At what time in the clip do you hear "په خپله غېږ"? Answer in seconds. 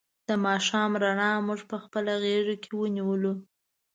1.69-2.47